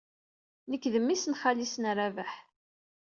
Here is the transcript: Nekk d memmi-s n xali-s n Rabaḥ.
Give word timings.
Nekk 0.69 0.83
d 0.93 0.95
memmi-s 0.99 1.25
n 1.27 1.33
xali-s 1.41 1.75
n 1.79 1.85
Rabaḥ. 1.97 2.33